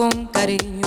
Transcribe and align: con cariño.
con 0.00 0.28
cariño. 0.32 0.79